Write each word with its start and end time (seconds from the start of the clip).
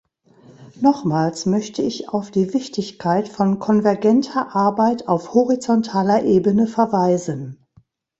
Nochmals 0.81 1.45
möchte 1.45 1.83
ich 1.83 2.09
auf 2.09 2.31
die 2.31 2.55
Wichtigkeit 2.55 3.29
von 3.29 3.59
konvergenter 3.59 4.55
Arbeit 4.55 5.07
auf 5.07 5.35
horizontaler 5.35 6.23
Ebene 6.23 6.65
verweisen. 6.65 7.63